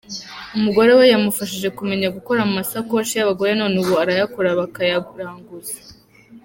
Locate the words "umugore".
0.55-0.91